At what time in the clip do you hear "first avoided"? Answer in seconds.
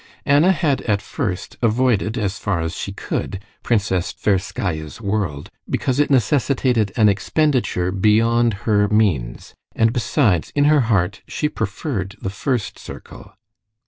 0.99-2.17